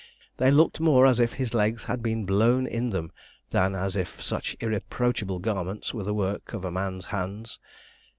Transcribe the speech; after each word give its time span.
They 0.37 0.49
looked 0.49 0.79
more 0.79 1.05
as 1.05 1.19
if 1.19 1.33
his 1.33 1.53
legs 1.53 1.83
had 1.83 2.01
been 2.01 2.25
blown 2.25 2.65
in 2.65 2.89
them 2.89 3.11
than 3.51 3.75
as 3.75 3.95
if 3.95 4.19
such 4.19 4.57
irreproachable 4.59 5.37
garments 5.37 5.93
were 5.93 6.01
the 6.01 6.11
work 6.15 6.53
of 6.53 6.63
man's 6.73 7.05
hands. 7.05 7.59